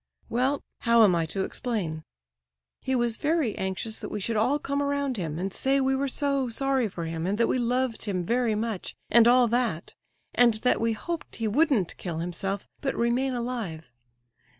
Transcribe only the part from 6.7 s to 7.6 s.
for him, and that we